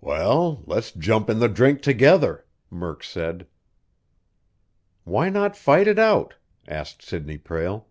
"Well, 0.00 0.62
let's 0.64 0.92
jump 0.92 1.28
in 1.28 1.40
the 1.40 1.48
drink 1.48 1.82
together," 1.82 2.46
Murk 2.70 3.02
said. 3.02 3.48
"Why 5.02 5.28
not 5.28 5.56
fight 5.56 5.88
it 5.88 5.98
out?" 5.98 6.34
asked 6.68 7.02
Sidney 7.02 7.36
Prale. 7.38 7.88